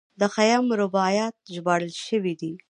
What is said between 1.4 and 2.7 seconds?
ژباړل شوي دي.